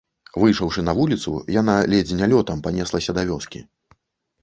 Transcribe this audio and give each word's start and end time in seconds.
Выйшаўшы 0.43 0.83
на 0.87 0.95
вуліцу, 1.01 1.35
яна 1.59 1.77
ледзь 1.93 2.17
не 2.25 2.33
лётам 2.35 2.57
панеслася 2.67 3.11
да 3.19 3.31
вёскі. 3.33 3.67